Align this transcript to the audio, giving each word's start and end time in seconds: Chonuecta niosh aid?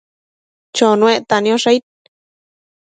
Chonuecta 0.75 1.35
niosh 1.43 1.65
aid? 1.71 1.83